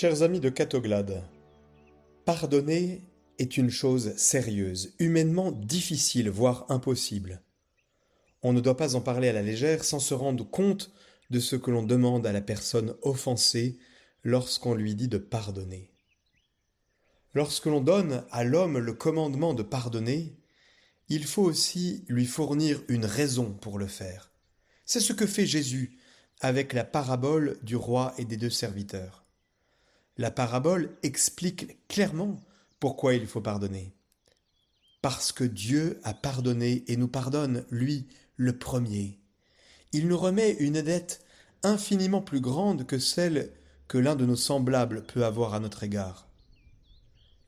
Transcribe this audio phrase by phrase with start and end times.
[0.00, 1.24] Chers amis de Catoglade,
[2.24, 3.02] pardonner
[3.40, 7.42] est une chose sérieuse, humainement difficile, voire impossible.
[8.44, 10.92] On ne doit pas en parler à la légère sans se rendre compte
[11.30, 13.80] de ce que l'on demande à la personne offensée
[14.22, 15.90] lorsqu'on lui dit de pardonner.
[17.34, 20.38] Lorsque l'on donne à l'homme le commandement de pardonner,
[21.08, 24.30] il faut aussi lui fournir une raison pour le faire.
[24.84, 25.98] C'est ce que fait Jésus
[26.40, 29.24] avec la parabole du roi et des deux serviteurs.
[30.18, 32.44] La parabole explique clairement
[32.80, 33.94] pourquoi il faut pardonner.
[35.00, 39.20] Parce que Dieu a pardonné et nous pardonne, lui, le premier.
[39.92, 41.24] Il nous remet une dette
[41.62, 43.52] infiniment plus grande que celle
[43.86, 46.26] que l'un de nos semblables peut avoir à notre égard.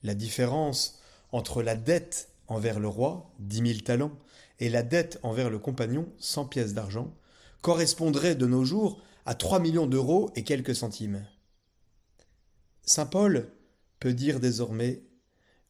[0.05, 1.01] La différence
[1.33, 4.17] entre la dette envers le roi, dix mille talents,
[4.61, 7.12] et la dette envers le compagnon, cent pièces d'argent,
[7.62, 11.27] correspondrait de nos jours à trois millions d'euros et quelques centimes.
[12.83, 13.53] Saint Paul
[13.98, 15.03] peut dire désormais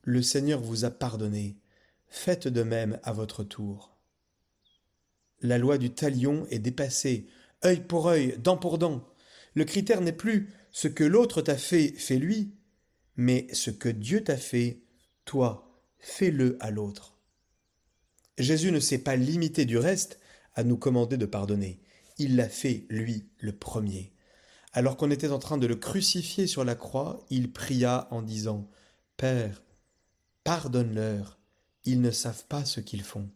[0.03, 1.59] Le Seigneur vous a pardonné,
[2.09, 3.97] faites de même à votre tour.
[5.41, 7.27] La loi du talion est dépassée,
[7.65, 9.07] œil pour œil, dent pour dent.
[9.55, 12.55] Le critère n'est plus ce que l'autre t'a fait, fais-lui,
[13.17, 14.83] mais ce que Dieu t'a fait,
[15.25, 17.19] toi, fais-le à l'autre.
[18.39, 20.19] Jésus ne s'est pas limité du reste
[20.55, 21.81] à nous commander de pardonner.
[22.19, 24.13] Il l'a fait, lui, le premier.
[24.73, 28.69] Alors qu'on était en train de le crucifier sur la croix, il pria en disant
[29.17, 29.63] Père,
[30.45, 31.39] pardonne-leur,
[31.85, 33.29] ils ne savent pas ce qu'ils font.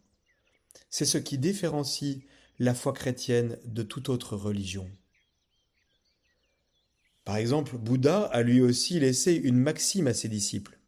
[0.89, 2.21] C'est ce qui différencie
[2.59, 4.89] la foi chrétienne de toute autre religion.
[7.25, 10.79] Par exemple, Bouddha a lui aussi laissé une maxime à ses disciples.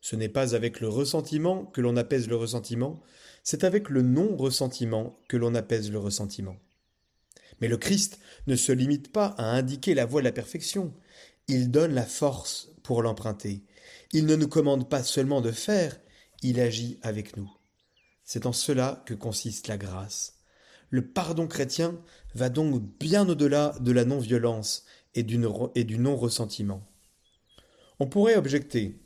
[0.00, 3.02] Ce n'est pas avec le ressentiment que l'on apaise le ressentiment,
[3.42, 6.56] c'est avec le non-ressentiment que l'on apaise le ressentiment.
[7.60, 10.92] Mais le Christ ne se limite pas à indiquer la voie de la perfection,
[11.48, 13.62] il donne la force pour l'emprunter.
[14.12, 15.98] Il ne nous commande pas seulement de faire,
[16.42, 17.50] il agit avec nous.
[18.24, 20.34] C'est en cela que consiste la grâce.
[20.90, 22.00] Le pardon chrétien
[22.34, 24.84] va donc bien au-delà de la non-violence
[25.14, 26.86] et du non-ressentiment.
[27.98, 29.00] On pourrait objecter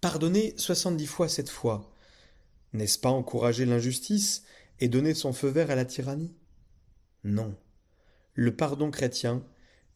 [0.00, 1.92] Pardonner soixante-dix fois cette fois,
[2.72, 4.44] n'est-ce pas encourager l'injustice
[4.78, 6.36] et donner son feu vert à la tyrannie?
[7.24, 7.54] Non.
[8.34, 9.44] Le pardon chrétien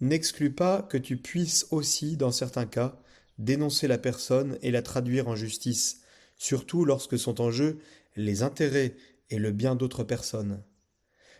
[0.00, 2.98] n'exclut pas que tu puisses aussi, dans certains cas,
[3.38, 6.00] dénoncer la personne et la traduire en justice,
[6.36, 7.78] surtout lorsque sont en jeu
[8.16, 8.96] les intérêts
[9.30, 10.62] et le bien d'autres personnes.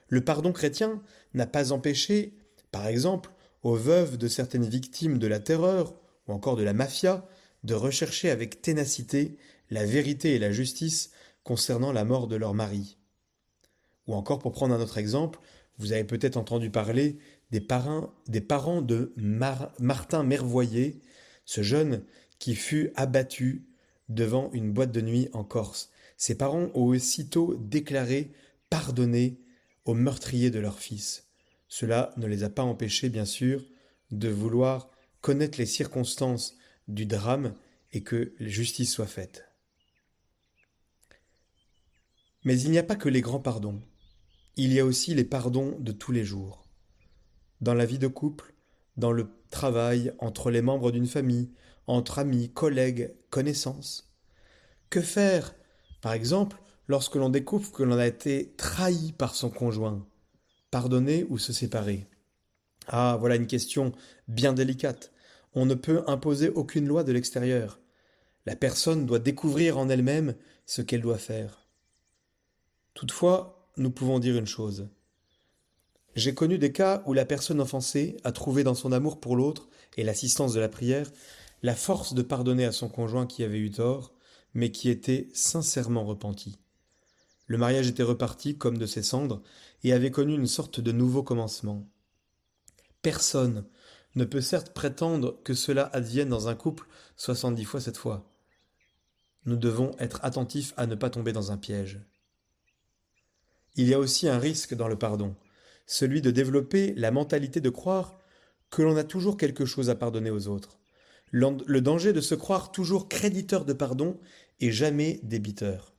[0.09, 1.03] Le pardon chrétien
[1.35, 2.39] n'a pas empêché,
[2.71, 3.31] par exemple,
[3.63, 5.95] aux veuves de certaines victimes de la terreur
[6.27, 7.27] ou encore de la mafia
[7.65, 9.37] de rechercher avec ténacité
[9.71, 11.11] la vérité et la justice
[11.45, 12.99] concernant la mort de leur mari.
[14.07, 15.41] Ou encore, pour prendre un autre exemple,
[15.79, 17.19] vous avez peut-être entendu parler
[17.51, 18.13] des, parents
[18.83, 19.13] de
[19.79, 21.01] Martin Mervoyer,
[21.45, 22.05] ce jeune
[22.39, 23.67] qui fut abattu
[24.09, 25.91] devant une boîte de nuit en Corse.
[26.17, 28.33] Ses parents ont aussitôt déclaré
[28.71, 29.39] pardonner
[29.85, 31.27] aux meurtriers de leur fils.
[31.69, 33.65] Cela ne les a pas empêchés, bien sûr,
[34.11, 34.91] de vouloir
[35.21, 36.57] connaître les circonstances
[36.89, 37.55] du drame
[37.93, 39.49] et que justice soit faite.
[42.45, 43.81] Mais il n'y a pas que les grands pardons,
[44.57, 46.65] il y a aussi les pardons de tous les jours.
[47.61, 48.55] Dans la vie de couple,
[48.97, 51.51] dans le travail, entre les membres d'une famille,
[51.87, 54.13] entre amis, collègues, connaissances.
[54.91, 55.55] Que faire,
[56.03, 60.07] par exemple, lorsque l'on découvre que l'on a été trahi par son conjoint
[60.71, 62.07] Pardonner ou se séparer?
[62.89, 63.93] Ah, voilà une question
[64.29, 65.13] bien délicate.
[65.55, 67.79] On ne peut imposer aucune loi de l'extérieur.
[68.47, 70.35] La personne doit découvrir en elle-même
[70.67, 71.67] ce qu'elle doit faire.
[72.95, 74.89] Toutefois, nous pouvons dire une chose.
[76.15, 79.69] J'ai connu des cas où la personne offensée a trouvé dans son amour pour l'autre
[79.97, 81.11] et l'assistance de la prière
[81.63, 84.13] la force de pardonner à son conjoint qui avait eu tort,
[84.55, 86.59] mais qui était sincèrement repenti.
[87.47, 89.43] Le mariage était reparti comme de ses cendres
[89.85, 91.89] et avait connu une sorte de nouveau commencement.
[93.01, 93.65] Personne
[94.15, 96.87] ne peut certes prétendre que cela advienne dans un couple
[97.17, 98.29] soixante-dix fois cette fois.
[99.45, 102.01] Nous devons être attentifs à ne pas tomber dans un piège.
[103.77, 105.35] Il y a aussi un risque dans le pardon,
[105.87, 108.19] celui de développer la mentalité de croire
[108.71, 110.79] que l'on a toujours quelque chose à pardonner aux autres.
[111.31, 114.19] Le danger de se croire toujours créditeur de pardon
[114.61, 115.95] et jamais débiteur.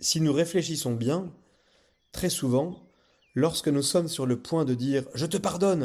[0.00, 1.32] Si nous réfléchissons bien,
[2.12, 2.90] très souvent,
[3.34, 5.84] lorsque nous sommes sur le point de dire⁇ Je te pardonne!⁇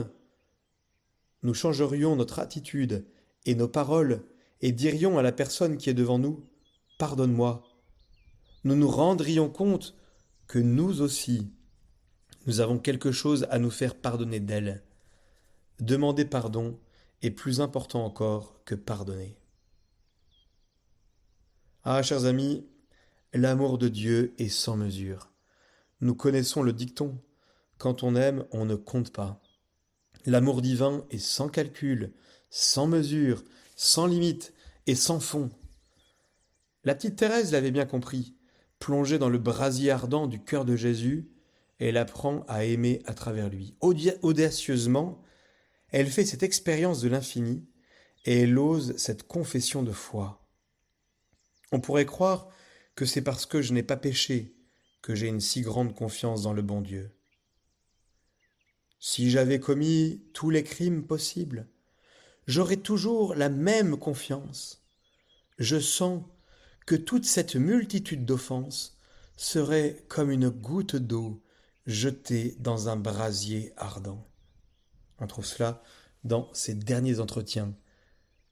[1.43, 3.05] nous changerions notre attitude
[3.45, 4.23] et nos paroles
[4.61, 6.33] et dirions à la personne qui est devant nous⁇
[6.99, 7.63] Pardonne-moi⁇
[8.63, 9.95] Nous nous rendrions compte
[10.51, 11.49] que nous aussi,
[12.45, 14.83] nous avons quelque chose à nous faire pardonner d'elle.
[15.79, 16.77] Demander pardon
[17.21, 19.37] est plus important encore que pardonner.
[21.85, 22.67] Ah, chers amis,
[23.31, 25.31] l'amour de Dieu est sans mesure.
[26.01, 27.17] Nous connaissons le dicton
[27.77, 29.41] quand on aime, on ne compte pas.
[30.25, 32.11] L'amour divin est sans calcul,
[32.49, 33.41] sans mesure,
[33.77, 34.53] sans limite
[34.85, 35.49] et sans fond.
[36.83, 38.35] La petite Thérèse l'avait bien compris.
[38.81, 41.29] Plongée dans le brasier ardent du cœur de Jésus,
[41.77, 43.75] elle apprend à aimer à travers lui.
[43.79, 45.21] Audacieusement,
[45.89, 47.63] elle fait cette expérience de l'infini
[48.25, 50.43] et elle ose cette confession de foi.
[51.71, 52.49] On pourrait croire
[52.95, 54.55] que c'est parce que je n'ai pas péché
[55.03, 57.11] que j'ai une si grande confiance dans le bon Dieu.
[58.99, 61.67] Si j'avais commis tous les crimes possibles,
[62.47, 64.83] j'aurais toujours la même confiance.
[65.59, 66.23] Je sens
[66.85, 68.97] que toute cette multitude d'offenses
[69.37, 71.41] serait comme une goutte d'eau
[71.85, 74.27] jetée dans un brasier ardent.
[75.19, 75.81] On trouve cela
[76.23, 77.75] dans ses derniers entretiens,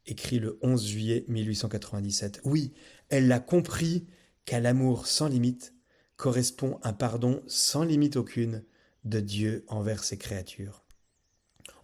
[0.06, 2.42] écrit le 11 juillet 1897.
[2.44, 2.74] Oui,
[3.10, 4.08] elle a compris
[4.46, 5.74] qu'à l'amour sans limite
[6.16, 8.64] correspond un pardon sans limite aucune
[9.06, 10.84] de Dieu envers ses créatures.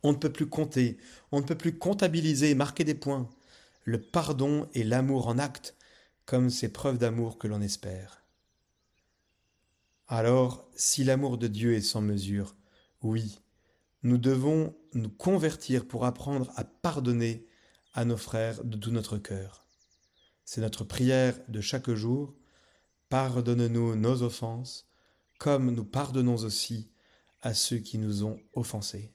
[0.04, 0.98] On ne peut plus compter,
[1.32, 3.30] on ne peut plus comptabiliser, marquer des points.
[3.84, 5.76] Le pardon et l'amour en acte,
[6.26, 8.24] comme ces preuves d'amour que l'on espère.
[10.08, 12.56] Alors, si l'amour de Dieu est sans mesure,
[13.02, 13.40] oui,
[14.04, 17.48] nous devons nous convertir pour apprendre à pardonner
[17.94, 19.66] à nos frères de tout notre cœur.
[20.44, 22.36] C'est notre prière de chaque jour.
[23.10, 24.88] Pardonne-nous nos offenses,
[25.40, 26.92] comme nous pardonnons aussi
[27.42, 29.12] à ceux qui nous ont offensés.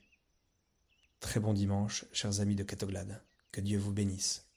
[1.21, 3.23] Très bon dimanche, chers amis de Catoglade.
[3.53, 4.50] Que Dieu vous bénisse.